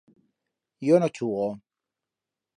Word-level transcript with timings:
Yo 0.87 0.97
no 1.03 1.09
chugo. 1.19 1.45